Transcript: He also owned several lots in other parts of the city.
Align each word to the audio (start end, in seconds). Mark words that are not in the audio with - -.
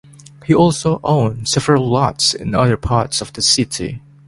He 0.45 0.55
also 0.55 0.99
owned 1.03 1.47
several 1.47 1.87
lots 1.87 2.33
in 2.33 2.55
other 2.55 2.75
parts 2.75 3.21
of 3.21 3.33
the 3.33 3.43
city. 3.43 4.01